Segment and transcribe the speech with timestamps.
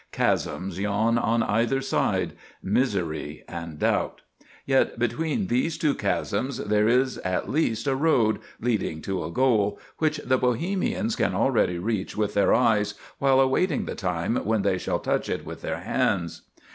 [0.11, 4.21] Chasms yawn on either side—misery and doubt.
[4.65, 9.79] Yet between these two chasms, there is at least a road, leading to a goal,
[9.99, 14.79] which the Bohemians can already reach with their eyes, while awaiting the time when they
[14.79, 16.41] shall touch it with their hands."